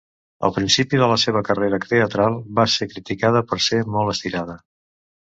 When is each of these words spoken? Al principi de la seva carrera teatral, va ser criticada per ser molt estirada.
Al 0.47 0.53
principi 0.53 0.99
de 1.01 1.09
la 1.09 1.17
seva 1.23 1.41
carrera 1.49 1.79
teatral, 1.83 2.37
va 2.59 2.65
ser 2.77 2.87
criticada 2.93 3.43
per 3.51 3.59
ser 3.67 3.83
molt 3.97 4.13
estirada. 4.15 4.57